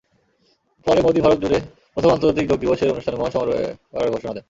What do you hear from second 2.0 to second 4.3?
আন্তর্জাতিক যোগ দিবসের অনুষ্ঠান মহাসমারোহে করার